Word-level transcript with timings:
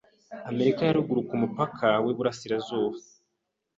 Amerika 0.49 0.79
ya 0.83 0.95
ruguru 0.97 1.21
kumupaka 1.29 1.87
wiburasirazuba 2.03 2.97